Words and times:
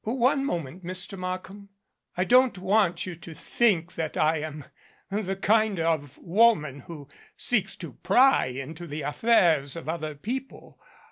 "One 0.03 0.43
moment, 0.45 0.83
Mr. 0.83 1.15
Markham. 1.15 1.69
I 2.17 2.23
don't 2.23 2.57
want 2.57 3.05
you 3.05 3.15
to 3.17 3.35
think 3.35 3.93
that 3.93 4.17
I 4.17 4.37
am 4.39 4.65
the 5.11 5.35
kind 5.35 5.79
of 5.79 6.17
woman 6.17 6.79
who 6.79 7.07
seeks 7.37 7.75
to 7.75 7.93
pry 8.01 8.47
into 8.47 8.87
the 8.87 9.03
affairs 9.03 9.75
of 9.75 9.87
other 9.87 10.15
people. 10.15 10.79